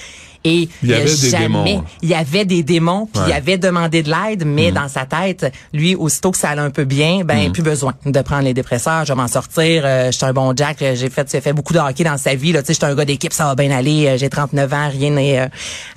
Et 0.45 0.69
Il 0.83 0.89
y 0.89 0.93
des 0.93 1.29
jamais, 1.29 1.47
démons. 1.47 1.83
il 2.01 2.07
y 2.07 2.13
avait 2.13 2.45
des 2.45 2.63
démons, 2.63 3.09
puis 3.11 3.21
il 3.27 3.33
avait 3.33 3.57
demandé 3.57 4.03
de 4.03 4.09
l'aide, 4.09 4.45
mais 4.45 4.71
dans 4.71 4.87
sa 4.87 5.05
tête, 5.05 5.53
lui, 5.73 5.95
aussitôt 5.95 6.31
que 6.31 6.37
ça 6.37 6.51
allait 6.51 6.61
un 6.61 6.69
peu 6.69 6.85
bien, 6.85 7.25
ben 7.25 7.51
plus 7.51 7.61
besoin 7.61 7.93
de 8.05 8.21
prendre 8.21 8.43
les 8.43 8.53
dépresseurs, 8.53 9.03
je 9.03 9.11
vais 9.11 9.17
m'en 9.17 9.27
sortir, 9.27 9.83
euh, 9.85 10.11
j'étais 10.13 10.23
un 10.23 10.31
bon 10.31 10.53
Jack, 10.55 10.81
euh, 10.81 10.95
j'ai 10.95 11.09
fait 11.09 11.29
j'ai 11.29 11.41
fait 11.41 11.51
beaucoup 11.51 11.73
de 11.73 11.79
hockey 11.79 12.05
dans 12.05 12.15
sa 12.17 12.35
vie, 12.35 12.53
là, 12.53 12.61
tu 12.61 12.67
sais, 12.67 12.73
j'étais 12.73 12.85
un 12.85 12.95
gars 12.95 13.03
d'équipe, 13.03 13.33
ça 13.33 13.47
va 13.47 13.55
bien 13.55 13.69
aller, 13.69 14.07
euh, 14.07 14.17
j'ai 14.17 14.29
39 14.29 14.73
ans, 14.73 14.89
rien 14.89 15.09
n'est 15.09 15.39
euh, 15.41 15.47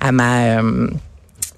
à 0.01 0.11
ma 0.11 0.57
euh, 0.57 0.87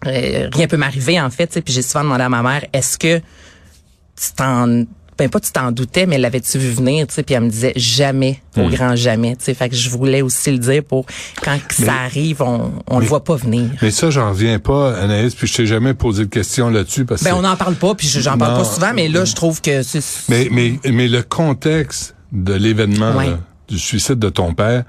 rien 0.04 0.68
peut 0.68 0.78
m'arriver 0.78 1.20
en 1.20 1.32
fait, 1.32 1.48
tu 1.48 1.54
sais, 1.54 1.62
puis 1.62 1.74
j'ai 1.74 1.82
souvent 1.82 2.04
demandé 2.04 2.22
à 2.22 2.30
ma 2.30 2.44
mère, 2.44 2.66
est-ce 2.72 3.00
que 3.00 3.18
tu 3.18 4.32
t'en 4.36 4.84
ben 5.18 5.30
pas 5.30 5.40
tu 5.40 5.52
t'en 5.52 5.72
doutais 5.72 6.06
mais 6.06 6.18
l'avais-tu 6.18 6.58
vu 6.58 6.70
venir 6.72 7.08
tu 7.08 7.14
sais? 7.16 7.24
Puis 7.24 7.36
elle 7.36 7.44
me 7.44 7.50
disait 7.50 7.74
jamais 7.76 8.42
au 8.58 8.68
grand 8.70 8.96
jamais 8.96 9.36
tu 9.36 9.46
sais 9.46 9.54
fait 9.54 9.70
que 9.70 9.76
je 9.76 9.90
voulais 9.90 10.22
aussi 10.22 10.52
le 10.52 10.58
dire 10.58 10.84
pour 10.84 11.06
quand 11.42 11.58
que 11.68 11.74
ça 11.74 11.94
arrive 12.06 12.42
on 12.42 12.72
on 12.88 13.00
le 13.00 13.06
voit 13.06 13.24
pas 13.24 13.36
venir 13.36 13.70
Mais 13.82 13.92
ça, 13.92 14.10
j'en 14.10 14.30
reviens 14.32 14.60
pas, 14.60 14.94
Anaïs, 14.98 15.34
puis 15.36 15.48
je 15.48 15.54
t'ai 15.56 15.66
jamais 15.66 15.94
posé 15.94 16.26
de 16.26 16.30
questions 16.30 16.70
là-dessus 16.70 17.06
parce 17.06 17.22
que. 17.22 17.26
Ben 17.26 17.36
on 17.36 17.42
n'en 17.42 17.56
parle 17.56 17.76
pas, 17.76 17.96
puis 17.96 18.08
je- 18.08 18.20
j'en 18.20 18.38
parle 18.38 18.58
pas 18.58 18.66
souvent, 18.66 18.94
mais 18.94 19.08
là 19.08 19.26
je 19.26 19.34
trouve 19.36 19.62
que 19.62 19.84
c'est 19.84 20.04
Mais, 20.30 20.48
mais, 20.52 20.80
mais 20.92 21.08
le 21.08 21.24
contexte 21.24 22.16
de 22.32 22.54
l'événement, 22.54 23.16
Ouais. 23.16 23.36
du 23.70 23.80
suicide 23.80 24.20
de 24.20 24.30
ton 24.30 24.54
père, 24.54 24.84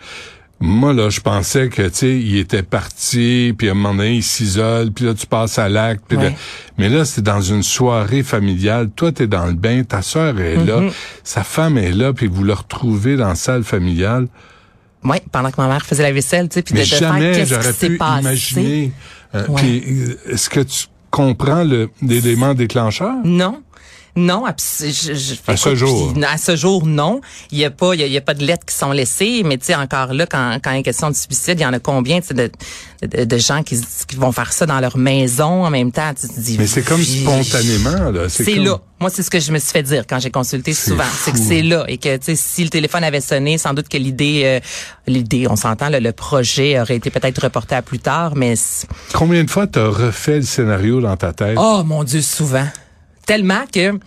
moi, 0.61 0.93
là, 0.95 1.11
je 1.11 1.21
pensais 1.21 1.69
que, 1.69 1.83
tu 1.83 1.95
sais, 1.95 2.19
il 2.19 2.39
était 2.39 2.63
parti, 2.63 3.55
puis 3.59 3.69
à 3.69 3.73
un 3.73 3.75
moment 3.75 3.95
donné, 3.95 4.15
il 4.17 4.23
s'isole, 4.23 4.91
puis 4.91 5.05
là, 5.05 5.13
tu 5.15 5.27
passes 5.27 5.59
à 5.59 5.69
l'acte. 5.69 6.05
puis 6.09 6.17
Ouais. 6.17 6.31
là- 6.31 6.37
mais 6.79 6.89
là, 6.89 7.05
c'est 7.05 7.23
dans 7.23 7.41
une 7.43 7.63
soirée 7.63 8.23
familiale. 8.23 8.89
Toi, 8.97 9.13
t'es 9.13 9.27
dans 9.27 9.47
le 9.47 9.53
bain, 9.53 9.83
ta 9.85 10.01
sœur 10.03 10.41
est 10.41 10.57
là, 10.57 10.81
Mm-hmm. 10.81 10.93
sa 11.25 11.45
femme 11.45 11.77
est 11.77 11.93
là, 11.93 12.13
puis 12.15 12.27
vous 12.27 12.43
le 12.45 12.55
retrouvez 12.55 13.17
dans 13.17 13.29
la 13.29 13.35
salle 13.35 13.65
familiale. 13.65 14.29
ouais 15.05 15.23
pendant 15.31 15.51
que 15.51 15.61
ma 15.61 15.69
mère 15.69 15.85
faisait 15.85 16.03
la 16.03 16.11
vaisselle, 16.13 16.49
tu 16.49 16.55
sais, 16.55 16.63
puis 16.63 16.75
de, 16.75 16.81
de 16.81 16.85
faire 16.85 16.99
jamais 16.99 17.33
qu'est-ce 17.33 17.55
qui 17.59 17.73
s'est 17.75 17.89
pu 17.91 17.97
passé. 17.99 18.21
imaginer. 18.23 18.93
euh, 19.35 19.47
Ouais. 19.49 19.55
puis, 19.63 19.83
euh, 19.87 20.33
est-ce 20.33 20.49
que 20.51 20.61
tu 20.61 20.87
comprends 21.11 21.63
le- 21.65 21.91
l'élément 22.03 22.55
déclencheur? 22.55 23.13
Non. 23.25 23.63
Non, 24.17 24.45
je, 24.59 24.87
je- 25.13 25.35
À 25.47 25.57
ce 25.59 25.75
jour. 25.75 26.15
à 26.27 26.39
ce 26.39 26.57
jour, 26.57 26.87
non. 26.87 27.21
Il 27.51 27.59
y 27.59 27.65
a 27.67 27.71
pas, 27.71 27.93
il 27.95 28.01
y 28.01 28.03
a, 28.03 28.07
il 28.07 28.13
y 28.13 28.17
a 28.17 28.23
pas 28.23 28.33
de 28.33 28.45
lettres 28.45 28.65
qui 28.67 28.75
sont 28.75 28.91
laissées, 28.93 29.43
mais 29.45 29.59
tu 29.59 29.67
sais 29.67 29.75
encore 29.75 30.15
là, 30.15 30.25
quand, 30.27 30.59
quand 30.65 30.71
il 30.71 30.77
y 30.79 30.81
a 30.81 30.83
question 30.83 31.11
de 31.11 31.15
suicide, 31.15 31.61
il 31.61 31.63
y 31.63 31.67
en 31.67 31.73
a 31.75 31.79
combien 31.79 32.21
tu 32.23 32.29
sais, 32.29 32.35
de, 32.35 32.51
de, 33.07 33.25
de 33.25 33.37
gens 33.39 33.63
qui, 33.63 33.79
qui 34.09 34.17
vont 34.17 34.33
faire 34.33 34.53
ça 34.55 34.65
dans 34.65 34.81
leur 34.81 34.97
maison 34.97 35.67
en 35.67 35.71
même 35.71 35.93
temps? 35.93 36.13
Tu 36.19 36.29
te 36.29 36.41
dis, 36.41 36.57
Mais 36.59 36.67
c'est 36.67 36.83
comme 36.83 37.03
spontanément, 37.03 38.11
là. 38.11 38.29
C'est 38.29 38.45
comme- 38.55 38.65
là. 38.65 38.79
Moi, 38.99 39.11
c'est 39.11 39.23
ce 39.23 39.29
que 39.29 39.39
je 39.41 39.53
me 39.53 39.59
suis 39.59 39.73
fait 39.73 39.83
dire 39.83 40.05
quand 40.09 40.19
j'ai 40.19 40.31
consulté 40.31 40.73
souvent. 40.73 41.05
C'est 41.23 41.33
que 41.33 41.39
c'est 41.39 41.61
là. 41.61 41.85
Et 41.87 41.99
que, 41.99 42.17
tu 42.17 42.25
sais, 42.25 42.37
si 42.37 42.65
le 42.65 42.71
téléphone 42.71 43.05
avait 43.05 43.21
sonné, 43.21 43.59
sans 43.59 43.75
doute 43.75 43.89
que 43.91 43.99
l'idée, 43.99 44.43
euh, 44.47 44.61
l'idée, 45.07 45.47
on 45.51 45.57
s'entend, 45.57 45.91
le 45.91 46.13
projet 46.13 46.81
aurait 46.81 46.97
été 46.97 47.11
peut-être 47.11 47.43
reporté 47.43 47.75
à 47.75 47.83
plus 47.83 47.99
tard, 47.99 48.35
mais, 48.35 48.55
Combien 49.13 49.45
de 49.45 49.51
fois 49.51 49.67
t'as 49.67 49.87
refait 49.89 50.37
le 50.37 50.43
scénario 50.47 51.03
dans 51.03 51.17
ta 51.19 51.35
tête? 51.35 51.59
oh 51.61 51.83
mon 51.85 52.03
Dieu, 52.05 52.23
souvent. 52.23 52.67
Tellement 53.27 53.65
que, 53.73 53.99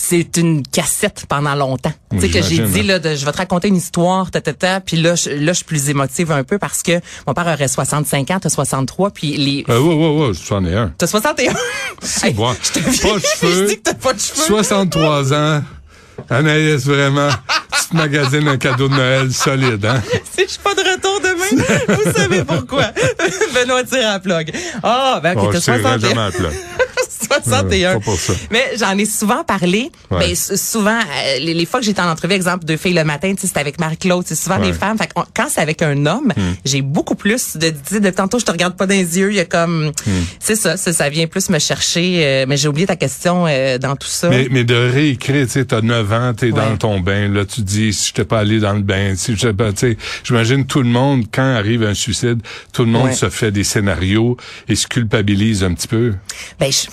c'est 0.00 0.36
une 0.36 0.62
cassette 0.64 1.24
pendant 1.28 1.56
longtemps. 1.56 1.92
Tu 2.12 2.20
sais 2.20 2.28
que 2.28 2.40
j'ai 2.40 2.58
dit 2.60 2.80
hein. 2.80 2.84
là, 2.84 2.98
de, 3.00 3.16
je 3.16 3.24
vais 3.24 3.32
te 3.32 3.38
raconter 3.38 3.66
une 3.66 3.74
histoire, 3.76 4.30
ta 4.30 4.40
ta 4.40 4.52
ta, 4.52 4.80
puis 4.80 4.96
là, 4.96 5.16
je, 5.16 5.30
là, 5.30 5.52
je 5.52 5.56
suis 5.56 5.64
plus 5.64 5.90
émotive 5.90 6.30
un 6.30 6.44
peu 6.44 6.56
parce 6.58 6.82
que 6.84 7.00
mon 7.26 7.34
père 7.34 7.46
aurait 7.48 7.66
65 7.66 8.30
ans, 8.30 8.38
t'as 8.40 8.48
63, 8.48 9.10
puis 9.10 9.36
les, 9.36 9.64
Euh, 9.68 9.80
ouais, 9.80 9.94
ouais, 9.94 10.26
ouais, 10.28 10.32
j'en 10.48 10.64
ai 10.64 10.74
un. 10.76 10.92
t'as 10.96 11.08
61. 11.08 11.52
Hey, 12.22 12.32
bon. 12.32 12.54
je 12.62 12.72
te 12.72 12.78
Pas 12.78 13.14
de 13.14 13.18
je 13.18 13.26
cheveux. 13.46 13.66
dis 13.66 13.76
que 13.78 13.82
t'as 13.82 13.94
pas 13.94 14.12
de 14.12 14.20
cheveux. 14.20 14.44
63 14.46 15.32
ans. 15.34 15.62
Anaïs, 16.30 16.84
vraiment, 16.84 17.28
tu 17.80 17.88
te 17.90 17.96
magasines 17.96 18.48
un 18.48 18.56
cadeau 18.56 18.88
de 18.88 18.94
Noël 18.94 19.32
solide, 19.32 19.84
hein? 19.84 20.00
Si 20.36 20.44
je 20.44 20.48
suis 20.50 20.58
pas 20.58 20.74
de 20.74 20.80
retour 20.80 21.20
demain, 21.20 21.64
vous 21.88 22.12
savez 22.12 22.44
pourquoi. 22.44 22.86
Benoît 23.54 23.82
tire 23.84 24.10
à 24.10 24.18
plug. 24.20 24.52
Ah, 24.82 25.20
ben 25.22 25.36
ok, 25.36 25.44
Bon, 25.44 25.50
t'as 25.52 25.58
je 25.58 25.64
tirerai 25.64 25.82
61. 25.82 26.32
Jamais 27.44 27.56
à 27.56 27.62
plat. 27.62 27.68
61. 27.70 27.94
Pas 27.94 28.00
pour 28.04 28.18
ça. 28.20 28.32
Mais 28.50 28.64
j'en 28.78 28.96
ai 28.98 29.04
souvent 29.04 29.44
parlé. 29.44 29.90
Ouais. 30.10 30.18
Ben, 30.28 30.34
souvent, 30.34 30.98
euh, 30.98 31.38
les, 31.40 31.54
les 31.54 31.66
fois 31.66 31.80
que 31.80 31.86
j'étais 31.86 32.00
en 32.00 32.10
entrevue, 32.10 32.34
exemple, 32.34 32.64
deux 32.64 32.76
filles 32.76 32.94
le 32.94 33.04
matin, 33.04 33.34
c'était 33.38 33.60
avec 33.60 33.78
Marie-Claude, 33.80 34.24
c'est 34.26 34.34
souvent 34.34 34.56
Ouais. 34.58 34.68
Hmm. 34.68 34.72
des 34.72 34.78
femmes. 34.78 34.98
Fait 34.98 35.06
que 35.06 35.12
on- 35.16 35.24
quand 35.34 35.46
c'est 35.50 35.60
avec 35.60 35.82
un 35.82 36.06
homme, 36.06 36.32
j'ai 36.64 36.82
beaucoup 36.82 37.14
plus 37.14 37.56
de, 37.56 37.72
sais, 37.84 38.00
de 38.00 38.10
tantôt, 38.10 38.38
je 38.38 38.44
te 38.44 38.50
regarde 38.50 38.76
pas 38.76 38.86
dans 38.86 38.94
les 38.94 39.18
yeux, 39.18 39.30
il 39.30 39.36
y 39.36 39.40
a 39.40 39.44
comme, 39.44 39.92
Hmm. 40.06 40.10
c'est 40.40 40.56
ça, 40.56 40.76
ça, 40.76 40.92
ça 40.92 41.08
vient 41.08 41.26
plus 41.26 41.48
me 41.50 41.58
chercher. 41.58 42.24
euh, 42.24 42.44
mais 42.48 42.56
j'ai 42.56 42.68
oublié 42.68 42.86
ta 42.86 42.96
question 42.96 43.46
euh, 43.48 43.78
dans 43.78 43.96
tout 43.96 44.08
ça. 44.08 44.28
Mais, 44.28 44.48
mais 44.50 44.64
de 44.64 44.74
réécrire, 44.74 45.46
tu 45.46 45.52
sais, 45.52 45.64
t'as 45.64 45.80
9 45.80 46.12
ans, 46.12 46.32
t'es 46.34 46.50
dans 46.50 46.70
Ouais. 46.72 46.78
ton 46.78 47.00
bain, 47.00 47.28
là, 47.28 47.44
tu 47.44 47.60
dis, 47.62 47.92
si 47.92 48.08
j'étais 48.08 48.24
pas 48.24 48.40
allé 48.40 48.58
dans 48.60 48.72
le 48.72 48.82
bain, 48.82 49.14
si 49.16 49.34
j'étais 49.36 49.52
pas, 49.52 49.72
tu 49.72 49.78
sais, 49.92 49.96
j'imagine 50.24 50.66
tout 50.66 50.82
le 50.82 50.88
monde, 50.88 51.24
quand 51.32 51.42
arrive 51.54 51.82
un 51.84 51.94
suicide, 51.94 52.40
tout 52.72 52.84
le 52.84 52.90
monde 52.90 53.12
se 53.12 53.28
fait 53.30 53.50
des 53.50 53.64
scénarios 53.64 54.36
et 54.68 54.74
se 54.74 54.86
culpabilise 54.86 55.62
un 55.64 55.74
petit 55.74 55.88
peu. 55.88 56.14
Ben, 56.58 56.70
je- 56.72 56.88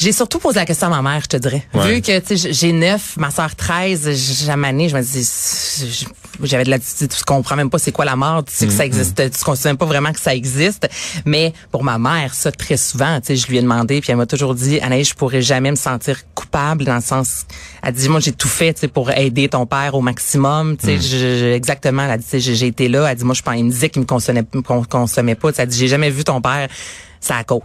j'ai 0.00 0.12
surtout 0.12 0.38
posé 0.38 0.58
la 0.58 0.64
question 0.66 0.86
à 0.92 1.02
ma 1.02 1.10
mère, 1.10 1.20
je 1.22 1.26
te 1.28 1.36
dirais. 1.36 1.62
Ouais. 1.74 1.94
Vu 1.94 2.00
que 2.02 2.12
j'ai 2.34 2.72
9, 2.72 3.16
ma 3.18 3.30
soeur 3.30 3.54
13, 3.54 4.10
jamais 4.46 4.88
je 4.88 4.96
me 4.96 5.02
dis 5.02 6.06
j'avais 6.42 6.64
de 6.64 6.70
la 6.70 6.78
tu 6.78 7.06
comprends 7.26 7.54
même 7.56 7.68
pas 7.68 7.78
c'est 7.78 7.92
quoi 7.92 8.06
la 8.06 8.16
mort, 8.16 8.44
tu 8.44 8.54
sais 8.54 8.66
que 8.66 8.72
ça 8.72 8.86
existe, 8.86 9.16
tu 9.30 9.44
considères 9.44 9.72
même 9.72 9.76
pas 9.76 9.84
vraiment 9.84 10.10
que 10.12 10.20
ça 10.20 10.34
existe, 10.34 10.88
mais 11.26 11.52
pour 11.70 11.84
ma 11.84 11.98
mère 11.98 12.32
ça 12.32 12.50
très 12.50 12.78
souvent, 12.78 13.20
tu 13.20 13.26
sais 13.28 13.36
je 13.36 13.46
lui 13.48 13.58
ai 13.58 13.62
demandé 13.62 14.00
puis 14.00 14.10
elle 14.10 14.16
m'a 14.16 14.24
toujours 14.26 14.54
dit 14.54 14.80
Anaïs, 14.80 15.10
je 15.10 15.14
pourrais 15.14 15.42
jamais 15.42 15.70
me 15.70 15.76
sentir 15.76 16.20
coupable 16.34 16.84
dans 16.84 16.94
le 16.94 17.02
sens 17.02 17.44
elle 17.82 17.92
dit 17.92 18.08
moi 18.08 18.20
j'ai 18.20 18.32
tout 18.32 18.48
fait 18.48 18.72
tu 18.72 18.80
sais 18.80 18.88
pour 18.88 19.10
aider 19.10 19.48
ton 19.50 19.66
père 19.66 19.94
au 19.94 20.00
maximum, 20.00 20.78
tu 20.78 20.86
sais 20.86 20.98
je- 20.98 21.52
exactement, 21.52 22.04
elle 22.04 22.12
a 22.12 22.16
dit 22.18 22.24
j'ai 22.32 22.54
j'ai 22.54 22.66
été 22.68 22.88
là, 22.88 23.04
elle 23.10 23.18
dit 23.18 23.24
moi 23.24 23.34
je 23.34 23.42
pense 23.42 23.54
il 23.58 23.64
me 23.66 23.70
disait 23.70 23.90
qu'il 23.90 24.00
me 24.00 24.06
consommait, 24.06 24.44
me 24.54 24.62
con- 24.62 24.84
consommait 24.84 25.34
pas, 25.34 25.50
Tu 25.52 25.56
sais, 25.56 25.62
elle 25.62 25.68
dit 25.68 25.78
j'ai 25.78 25.88
jamais 25.88 26.08
vu 26.10 26.24
ton 26.24 26.40
père 26.40 26.68
ça 27.20 27.44
coke. 27.44 27.64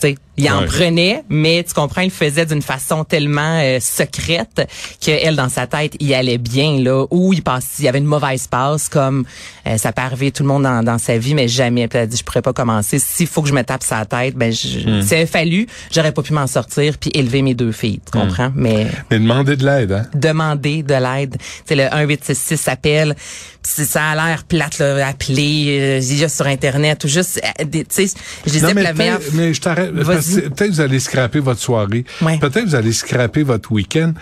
Tu 0.00 0.10
sais, 0.10 0.14
Il 0.38 0.50
en 0.50 0.64
prenait, 0.64 1.24
mais 1.28 1.64
tu 1.66 1.74
comprends, 1.74 2.02
il 2.02 2.06
le 2.06 2.10
faisait 2.10 2.46
d'une 2.46 2.62
façon 2.62 3.04
tellement 3.04 3.60
euh, 3.60 3.78
secrète 3.80 4.68
qu'elle, 5.00 5.36
dans 5.36 5.48
sa 5.48 5.66
tête, 5.66 5.94
il 6.00 6.12
allait 6.14 6.38
bien, 6.38 6.80
là, 6.80 7.04
ou 7.10 7.32
il 7.32 7.42
passe, 7.42 7.66
il 7.78 7.84
y 7.84 7.88
avait 7.88 7.98
une 7.98 8.04
mauvaise 8.04 8.46
passe, 8.46 8.88
comme 8.88 9.24
euh, 9.66 9.76
ça 9.76 9.92
peut 9.92 10.02
arriver 10.02 10.30
tout 10.30 10.42
le 10.42 10.48
monde 10.48 10.62
dans, 10.62 10.82
dans 10.82 10.98
sa 10.98 11.18
vie, 11.18 11.34
mais 11.34 11.48
jamais. 11.48 11.88
Puis 11.88 11.98
elle 11.98 12.04
a 12.04 12.06
dit, 12.06 12.16
je 12.16 12.24
pourrais 12.24 12.42
pas 12.42 12.52
commencer. 12.52 12.98
S'il 12.98 13.26
faut 13.26 13.42
que 13.42 13.48
je 13.48 13.54
me 13.54 13.62
tape 13.62 13.82
sa 13.82 14.04
tête, 14.04 14.34
ben, 14.34 14.52
je, 14.52 14.78
Hmm. 14.88 15.26
fallu, 15.26 15.66
j'aurais 15.92 16.12
pas 16.12 16.22
pu 16.22 16.32
m'en 16.32 16.46
sortir 16.46 16.96
puis 16.98 17.10
élever 17.14 17.42
mes 17.42 17.54
deux 17.54 17.72
filles, 17.72 18.00
tu 18.04 18.18
comprends? 18.18 18.52
Mais 18.54 18.86
Mais 19.10 19.18
demander 19.18 19.56
de 19.56 19.64
l'aide, 19.64 19.92
hein? 19.92 20.06
demander 20.14 20.82
de 20.82 20.94
l'aide. 20.94 21.36
Sais, 21.66 21.74
le 21.74 21.82
1866 21.84 22.56
s'appelle. 22.56 23.14
Puis 23.62 23.72
si 23.74 23.84
ça 23.86 24.10
a 24.10 24.14
l'air 24.14 24.44
plate, 24.44 24.78
là, 24.78 25.06
appeler, 25.08 26.00
euh, 26.00 26.28
sur 26.28 26.46
Internet 26.46 27.04
ou 27.04 27.08
juste, 27.08 27.40
euh, 27.60 27.64
tu 27.70 27.84
sais, 27.88 28.06
je 28.46 28.52
disais 28.52 28.72
mais, 28.74 28.82
la 28.82 28.92
meilleure... 28.92 29.20
mais 29.32 29.52
je 29.52 29.60
t'arrête. 29.60 29.90
Peut-être 30.36 30.70
vous 30.70 30.80
allez 30.80 31.00
scraper 31.00 31.40
votre 31.40 31.60
soirée. 31.60 32.04
Ouais. 32.22 32.38
Peut-être 32.38 32.64
vous 32.64 32.74
allez 32.74 32.92
scraper 32.92 33.42
votre 33.42 33.72
week-end. 33.72 34.12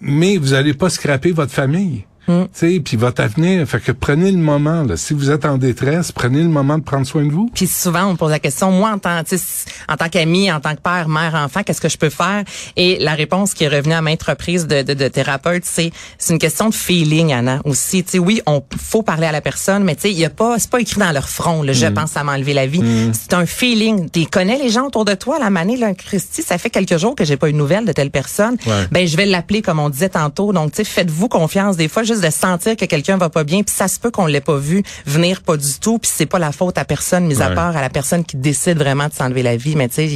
Mais 0.00 0.36
vous 0.36 0.54
allez 0.54 0.74
pas 0.74 0.90
scraper 0.90 1.32
votre 1.32 1.52
famille. 1.52 2.04
Tu 2.28 2.48
sais, 2.52 2.80
puis 2.80 2.96
votre 2.96 3.22
avenir. 3.22 3.66
Fait 3.66 3.80
que 3.80 3.92
prenez 3.92 4.30
le 4.30 4.38
moment, 4.38 4.82
là. 4.82 4.96
Si 4.96 5.14
vous 5.14 5.30
êtes 5.30 5.44
en 5.44 5.58
détresse, 5.58 6.12
prenez 6.12 6.42
le 6.42 6.48
moment 6.48 6.78
de 6.78 6.82
prendre 6.82 7.06
soin 7.06 7.24
de 7.24 7.32
vous. 7.32 7.50
Puis 7.54 7.66
souvent, 7.66 8.06
on 8.06 8.12
me 8.12 8.16
pose 8.16 8.30
la 8.30 8.38
question, 8.38 8.70
moi, 8.70 8.90
en 8.90 8.98
tant, 8.98 9.18
en 9.18 9.96
tant 9.96 10.08
qu'ami, 10.08 10.52
en 10.52 10.60
tant 10.60 10.74
que 10.74 10.80
père, 10.80 11.08
mère, 11.08 11.34
enfant, 11.34 11.62
qu'est-ce 11.62 11.80
que 11.80 11.88
je 11.88 11.98
peux 11.98 12.10
faire? 12.10 12.44
Et 12.76 12.98
la 13.00 13.14
réponse 13.14 13.54
qui 13.54 13.64
est 13.64 13.68
revenue 13.68 13.94
à 13.94 14.02
maintes 14.02 14.22
reprises 14.22 14.66
de, 14.66 14.82
de, 14.82 14.94
de 14.94 15.08
thérapeutes, 15.08 15.64
c'est 15.64 15.90
c'est 16.18 16.32
une 16.32 16.38
question 16.38 16.68
de 16.68 16.74
feeling, 16.74 17.32
Anna, 17.32 17.60
aussi. 17.64 18.04
Tu 18.04 18.10
sais, 18.12 18.18
oui, 18.18 18.42
on 18.46 18.62
faut 18.76 19.02
parler 19.02 19.26
à 19.26 19.32
la 19.32 19.40
personne, 19.40 19.84
mais 19.84 19.94
tu 19.94 20.02
sais, 20.02 20.10
il 20.10 20.18
y 20.18 20.24
a 20.24 20.30
pas, 20.30 20.58
c'est 20.58 20.70
pas 20.70 20.80
écrit 20.80 21.00
dans 21.00 21.12
leur 21.12 21.28
front, 21.28 21.62
là, 21.62 21.72
je 21.72 21.86
pense, 21.86 22.10
ça 22.10 22.24
m'a 22.24 22.34
enlevé 22.34 22.54
la 22.54 22.66
vie. 22.66 22.82
C'est 23.12 23.34
un 23.34 23.46
feeling. 23.46 24.08
Tu 24.10 24.26
connais 24.26 24.58
les 24.58 24.68
gens 24.68 24.86
autour 24.86 25.04
de 25.04 25.14
toi, 25.14 25.38
la 25.38 25.50
manée, 25.50 25.76
là, 25.76 25.94
Christy, 25.94 26.42
ça 26.42 26.58
fait 26.58 26.70
quelques 26.70 26.98
jours 26.98 27.14
que 27.14 27.24
j'ai 27.24 27.36
pas 27.36 27.48
eu 27.48 27.52
de 27.52 27.58
nouvelles 27.58 27.84
de 27.84 27.92
telle 27.92 28.10
personne. 28.10 28.56
Ouais. 28.66 28.86
Ben, 28.90 29.06
je 29.06 29.16
vais 29.16 29.26
l'appeler, 29.26 29.62
comme 29.62 29.78
on 29.78 29.88
disait 29.88 30.08
tantôt. 30.08 30.52
Donc, 30.52 30.72
tu 30.72 30.78
sais, 30.78 30.84
faites-vous 30.84 31.28
confiance. 31.28 31.76
Des 31.76 31.88
fois, 31.88 32.02
juste 32.02 32.17
de 32.20 32.30
sentir 32.30 32.76
que 32.76 32.84
quelqu'un 32.84 33.16
va 33.16 33.30
pas 33.30 33.44
bien, 33.44 33.62
puis 33.62 33.74
ça 33.74 33.88
se 33.88 33.98
peut 33.98 34.10
qu'on 34.10 34.26
l'ait 34.26 34.40
pas 34.40 34.56
vu 34.56 34.82
venir 35.06 35.42
pas 35.42 35.56
du 35.56 35.78
tout, 35.80 35.98
puis 35.98 36.10
c'est 36.12 36.26
pas 36.26 36.38
la 36.38 36.52
faute 36.52 36.78
à 36.78 36.84
personne, 36.84 37.26
mis 37.26 37.40
à 37.42 37.50
part 37.50 37.76
à 37.76 37.80
la 37.80 37.90
personne 37.90 38.24
qui 38.24 38.36
décide 38.36 38.78
vraiment 38.78 39.08
de 39.08 39.14
s'enlever 39.14 39.42
la 39.42 39.56
vie. 39.56 39.76
Mais 39.76 39.88
tu 39.88 39.94
sais, 39.94 40.06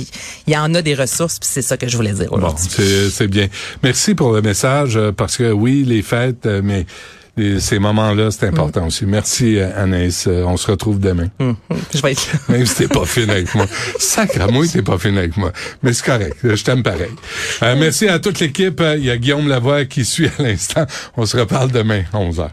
il 0.46 0.52
y 0.52 0.56
en 0.56 0.74
a 0.74 0.82
des 0.82 0.94
ressources, 0.94 1.38
puis 1.38 1.48
c'est 1.50 1.62
ça 1.62 1.76
que 1.76 1.88
je 1.88 1.96
voulais 1.96 2.12
dire 2.12 2.28
Bon, 2.30 2.38
aujourd'hui. 2.38 2.68
c'est 2.70 3.10
c'est 3.10 3.28
bien. 3.28 3.48
Merci 3.82 4.14
pour 4.14 4.32
le 4.32 4.42
message, 4.42 4.96
euh, 4.96 5.12
parce 5.12 5.36
que 5.36 5.52
oui, 5.52 5.84
les 5.86 6.02
fêtes, 6.02 6.46
euh, 6.46 6.60
mais 6.62 6.86
les- 7.36 7.60
ces 7.60 7.78
moments-là, 7.78 8.30
c'est 8.30 8.46
Mm. 8.46 8.54
important 8.54 8.86
aussi. 8.86 9.06
Merci, 9.06 9.58
euh, 9.58 9.70
Anaïs. 9.82 10.26
Euh, 10.26 10.44
On 10.44 10.56
se 10.56 10.70
retrouve 10.70 10.98
demain. 11.00 11.28
Hum, 11.40 11.56
hum, 11.70 11.76
Je 11.94 12.00
vais 12.02 12.12
être 12.12 12.28
là. 12.32 12.38
Même 12.56 12.66
si 12.66 12.74
t'es 12.74 12.88
pas 12.88 13.04
fine 13.06 13.30
avec 13.30 13.54
moi. 13.54 13.66
Sacre-moi, 13.98 14.66
t'es 14.70 14.82
pas 14.82 14.98
fine 14.98 15.16
avec 15.18 15.36
moi. 15.36 15.52
Mais 15.82 15.92
c'est 15.92 16.04
correct. 16.04 16.36
Je 16.44 16.62
t'aime 16.62 16.82
pareil. 16.82 17.10
Euh, 17.62 17.74
merci 17.78 18.08
à 18.08 18.18
toute 18.18 18.38
l'équipe. 18.40 18.82
Il 18.98 19.04
y 19.04 19.10
a 19.10 19.16
Guillaume 19.16 19.48
Lavoie 19.48 19.84
qui 19.86 20.04
suit 20.04 20.30
à 20.38 20.42
l'instant. 20.42 20.84
On 21.16 21.24
se 21.26 21.36
reparle 21.36 21.70
demain, 21.70 22.02
11h. 22.12 22.50